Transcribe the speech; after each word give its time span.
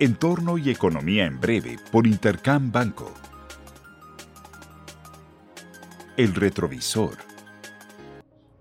Entorno 0.00 0.58
y 0.58 0.70
Economía 0.70 1.26
en 1.26 1.40
Breve 1.40 1.76
por 1.90 2.06
Intercam 2.06 2.70
Banco. 2.70 3.10
El 6.16 6.36
retrovisor. 6.36 7.16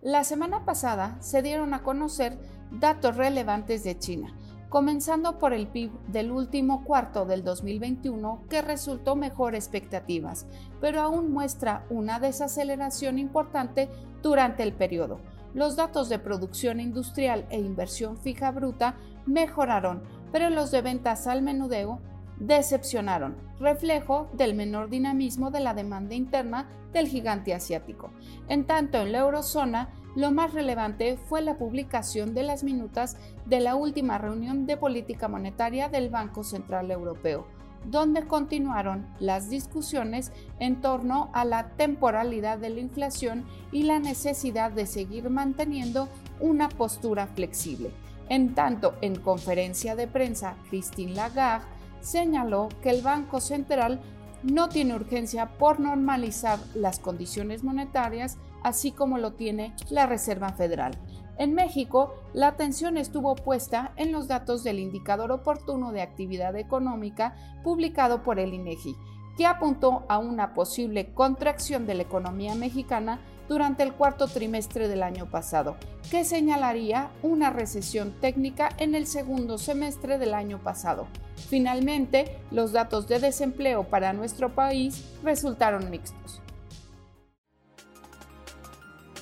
La 0.02 0.24
semana 0.24 0.66
pasada 0.66 1.16
se 1.22 1.44
dieron 1.44 1.76
a 1.76 1.84
conocer 1.84 2.40
datos 2.72 3.18
relevantes 3.18 3.84
de 3.84 4.00
China, 4.00 4.34
comenzando 4.70 5.38
por 5.38 5.54
el 5.54 5.68
PIB 5.68 5.92
del 6.08 6.32
último 6.32 6.84
cuarto 6.84 7.28
del 7.28 7.44
2021 7.44 8.46
que 8.50 8.64
resultó 8.64 9.16
mejor 9.16 9.54
expectativas, 9.54 10.48
pero 10.82 11.02
aún 11.02 11.32
muestra 11.32 11.86
una 11.92 12.20
desaceleración 12.20 13.20
importante 13.20 13.90
durante 14.24 14.64
el 14.64 14.74
periodo. 14.74 15.20
Los 15.54 15.76
datos 15.76 16.10
de 16.10 16.18
producción 16.18 16.80
industrial 16.80 17.46
e 17.52 17.60
inversión 17.60 18.18
fija 18.18 18.52
bruta 18.52 18.96
mejoraron, 19.28 20.04
pero 20.32 20.50
los 20.50 20.72
de 20.72 20.82
ventas 20.82 21.28
al 21.28 21.42
menudeo 21.42 22.00
decepcionaron, 22.40 23.36
reflejo 23.60 24.30
del 24.34 24.54
menor 24.54 24.90
dinamismo 24.90 25.52
de 25.52 25.60
la 25.60 25.74
demanda 25.74 26.16
interna 26.16 26.68
del 26.94 27.08
gigante 27.08 27.54
asiático. 27.54 28.12
En 28.48 28.66
tanto, 28.66 29.00
en 29.00 29.12
la 29.12 29.20
eurozona, 29.20 29.90
lo 30.16 30.32
más 30.32 30.54
relevante 30.54 31.18
fue 31.18 31.42
la 31.42 31.58
publicación 31.58 32.34
de 32.34 32.44
las 32.44 32.64
minutas 32.64 33.18
de 33.46 33.60
la 33.60 33.76
última 33.76 34.18
reunión 34.18 34.66
de 34.66 34.78
política 34.78 35.28
monetaria 35.28 35.90
del 35.90 36.10
Banco 36.10 36.44
Central 36.44 36.90
Europeo, 36.92 37.46
donde 37.86 38.26
continuaron 38.26 39.08
las 39.20 39.50
discusiones 39.50 40.32
en 40.60 40.82
torno 40.82 41.30
a 41.34 41.46
la 41.46 41.70
temporalidad 41.70 42.58
de 42.58 42.70
la 42.70 42.80
inflación 42.80 43.46
y 43.72 43.84
la 43.84 44.00
necesidad 44.00 44.72
de 44.72 44.88
seguir 44.88 45.30
manteniendo 45.30 46.08
una 46.40 46.70
postura 46.70 47.28
flexible. 47.28 47.92
En 48.30 48.56
tanto, 48.56 48.96
en 49.02 49.16
conferencia 49.16 49.96
de 49.96 50.08
prensa, 50.08 50.56
Christine 50.70 51.14
Lagarde 51.14 51.66
señaló 52.02 52.70
que 52.82 52.90
el 52.90 53.02
Banco 53.02 53.40
Central 53.40 54.02
no 54.44 54.70
tiene 54.70 54.96
urgencia 54.96 55.58
por 55.58 55.80
normalizar 55.80 56.60
las 56.76 57.00
condiciones 57.00 57.64
monetarias, 57.64 58.38
así 58.64 58.92
como 58.92 59.18
lo 59.18 59.34
tiene 59.34 59.74
la 59.90 60.06
Reserva 60.06 60.50
Federal. 60.50 60.98
En 61.38 61.54
México, 61.54 62.16
la 62.34 62.48
atención 62.48 62.98
estuvo 62.98 63.36
puesta 63.36 63.92
en 63.96 64.12
los 64.12 64.28
datos 64.28 64.64
del 64.64 64.80
indicador 64.80 65.32
oportuno 65.32 65.92
de 65.92 66.02
actividad 66.02 66.56
económica 66.56 67.36
publicado 67.64 68.24
por 68.24 68.40
el 68.40 68.54
INEGI, 68.54 68.96
que 69.38 69.46
apuntó 69.46 70.04
a 70.10 70.18
una 70.18 70.56
posible 70.56 71.14
contracción 71.14 71.86
de 71.86 71.94
la 71.94 72.04
economía 72.04 72.56
mexicana 72.56 73.20
durante 73.48 73.84
el 73.84 73.94
cuarto 73.94 74.28
trimestre 74.28 74.88
del 74.88 75.04
año 75.04 75.26
pasado, 75.26 75.78
que 76.12 76.24
señalaría 76.24 77.10
una 77.22 77.50
recesión 77.50 78.14
técnica 78.20 78.70
en 78.78 78.96
el 78.96 79.08
segundo 79.08 79.58
semestre 79.58 80.18
del 80.18 80.34
año 80.34 80.60
pasado. 80.60 81.08
Finalmente, 81.50 82.40
los 82.52 82.72
datos 82.72 83.08
de 83.08 83.20
desempleo 83.20 83.84
para 83.86 84.14
nuestro 84.14 84.54
país 84.54 85.06
resultaron 85.24 85.90
mixtos. 85.90 86.42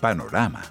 Panorama. 0.02 0.62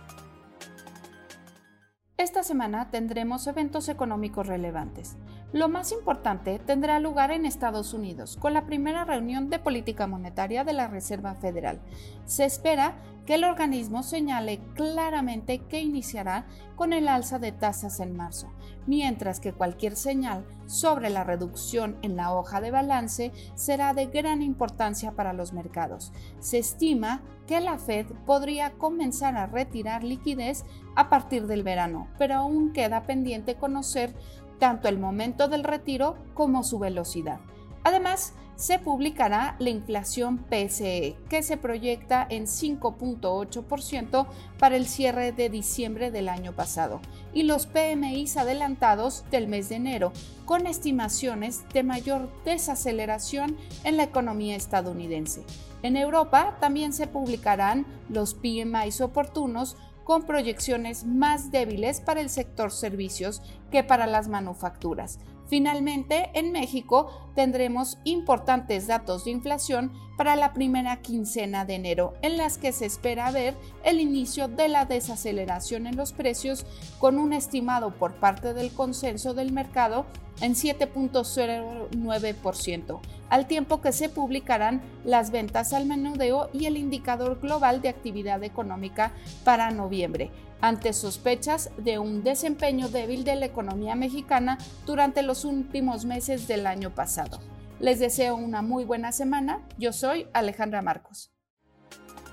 Esta 2.17 2.43
semana 2.43 2.91
tendremos 2.91 3.47
eventos 3.47 3.89
económicos 3.89 4.47
relevantes. 4.47 5.17
Lo 5.53 5.69
más 5.69 5.93
importante 5.93 6.59
tendrá 6.59 6.99
lugar 6.99 7.31
en 7.31 7.45
Estados 7.47 7.93
Unidos, 7.93 8.37
con 8.37 8.55
la 8.55 8.67
primera 8.67 9.05
reunión 9.05 9.51
de 9.51 9.59
política 9.59 10.07
monetaria 10.07 10.65
de 10.65 10.73
la 10.73 10.89
Reserva 10.89 11.35
Federal. 11.35 11.81
Se 12.25 12.45
espera 12.45 12.97
que 13.27 13.35
el 13.35 13.45
organismo 13.45 14.03
señale 14.03 14.61
claramente 14.75 15.61
que 15.61 15.81
iniciará 15.81 16.47
con 16.77 16.93
el 16.93 17.09
alza 17.09 17.39
de 17.39 17.53
tasas 17.53 18.01
en 18.01 18.17
marzo, 18.17 18.53
mientras 18.87 19.41
que 19.41 19.53
cualquier 19.53 19.97
señal 19.97 20.45
sobre 20.67 21.11
la 21.11 21.25
reducción 21.25 21.97
en 22.03 22.17
la 22.17 22.35
hoja 22.35 22.61
de 22.61 22.71
balance 22.71 23.33
será 23.55 23.95
de 23.95 24.07
gran 24.07 24.43
importancia 24.43 25.13
para 25.13 25.33
los 25.33 25.53
mercados. 25.53 26.13
Se 26.41 26.59
estima 26.59 27.23
que 27.47 27.61
la 27.61 27.79
Fed 27.79 28.07
podría 28.27 28.73
comenzar 28.73 29.37
a 29.37 29.47
retirar 29.47 30.05
liquidez 30.05 30.65
a 30.97 31.09
partir 31.09 31.47
del 31.47 31.63
verano, 31.63 32.09
pero 32.19 32.35
aún 32.35 32.73
queda 32.73 33.05
pendiente 33.05 33.57
conocer 33.57 34.15
tanto 34.59 34.89
el 34.89 34.99
momento 34.99 35.49
del 35.49 35.65
retiro 35.65 36.17
como 36.35 36.63
su 36.63 36.79
velocidad. 36.79 37.41
Además, 37.85 38.35
se 38.57 38.79
publicará 38.79 39.57
la 39.59 39.71
inflación 39.71 40.39
PCE, 40.39 41.17
que 41.29 41.43
se 41.43 41.57
proyecta 41.57 42.27
en 42.29 42.45
5.8% 42.45 44.27
para 44.59 44.77
el 44.77 44.87
cierre 44.87 45.33
de 45.33 45.51
diciembre 45.51 46.11
del 46.11 46.29
año 46.29 46.53
pasado, 46.53 47.01
y 47.33 47.43
los 47.43 47.67
PMIs 47.67 48.37
adelantados 48.37 49.25
del 49.31 49.49
mes 49.49 49.69
de 49.69 49.77
enero, 49.77 50.13
con 50.45 50.67
estimaciones 50.67 51.65
de 51.73 51.83
mayor 51.83 52.31
desaceleración 52.45 53.57
en 53.83 53.97
la 53.97 54.05
economía 54.05 54.57
estadounidense. 54.57 55.43
En 55.83 55.97
Europa 55.97 56.57
también 56.61 56.93
se 56.93 57.07
publicarán 57.07 57.87
los 58.09 58.35
PMIs 58.35 59.01
oportunos 59.01 59.77
con 60.05 60.25
proyecciones 60.25 61.05
más 61.05 61.51
débiles 61.51 62.01
para 62.01 62.21
el 62.21 62.31
sector 62.31 62.71
servicios 62.71 63.43
que 63.71 63.83
para 63.83 64.07
las 64.07 64.29
manufacturas. 64.29 65.19
Finalmente, 65.47 66.31
en 66.35 66.53
México 66.53 67.11
tendremos 67.35 67.99
importantes 68.05 68.87
datos 68.87 69.25
de 69.25 69.33
inflación 69.33 69.93
para 70.17 70.37
la 70.37 70.53
primera 70.53 71.03
quincena 71.03 71.65
de 71.65 71.75
enero, 71.75 72.15
en 72.23 72.37
las 72.37 72.59
que 72.59 72.73
se 72.73 72.87
espera 72.87 73.31
ver 73.31 73.55
el 73.85 74.01
inicio 74.01 74.49
de 74.49 74.69
la 74.69 74.85
desaceleración 74.85 75.87
en 75.87 75.97
los 75.97 76.13
precios, 76.13 76.65
con 76.99 77.19
un 77.19 77.33
estimado 77.33 77.95
por 77.95 78.15
parte 78.15 78.55
del 78.55 78.73
consenso 78.73 79.35
del 79.35 79.53
mercado 79.53 80.07
en 80.41 80.55
7.09%, 80.55 83.01
al 83.31 83.47
tiempo 83.47 83.81
que 83.81 83.93
se 83.93 84.09
publicarán 84.09 84.83
las 85.05 85.31
ventas 85.31 85.73
al 85.73 85.87
menudeo 85.87 86.51
y 86.53 86.67
el 86.67 86.77
indicador 86.77 87.41
global 87.41 87.81
de 87.81 87.89
actividad 87.89 88.43
económica 88.45 89.13
para 89.45 89.71
noviembre, 89.71 90.31
ante 90.61 90.93
sospechas 90.93 91.71
de 91.77 91.99
un 91.99 92.23
desempeño 92.23 92.89
débil 92.89 93.25
de 93.25 93.37
la 93.37 93.47
economía 93.47 93.95
mexicana 93.95 94.59
durante 94.87 95.23
los 95.23 95.45
últimos 95.45 96.05
meses 96.05 96.49
del 96.49 96.67
año 96.67 96.91
pasado. 96.91 97.41
Les 97.81 97.99
deseo 97.99 98.37
una 98.37 98.63
muy 98.63 98.85
buena 98.85 99.13
semana. 99.13 99.61
Yo 99.79 99.93
soy 99.93 100.27
Alejandra 100.33 100.81
Marcos. 100.81 101.33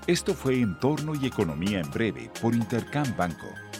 Esto 0.06 0.34
fue 0.34 0.60
Entorno 0.60 1.14
y 1.14 1.26
Economía 1.26 1.80
en 1.80 1.90
Breve 1.90 2.30
por 2.40 2.54
Intercam 2.54 3.16
Banco. 3.16 3.46